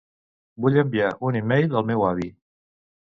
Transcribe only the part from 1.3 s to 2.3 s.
e-mail al meu avi.